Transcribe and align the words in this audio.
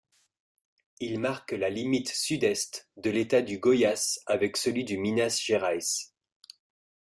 Il 0.99 1.19
marque 1.19 1.51
la 1.51 1.69
limite 1.69 2.09
sud-est 2.09 2.89
de 2.97 3.11
l'État 3.11 3.43
du 3.43 3.59
Goiás, 3.59 4.17
avec 4.25 4.57
celui 4.57 4.83
du 4.83 4.97
Minas 4.97 5.39
Gerais. 5.45 5.77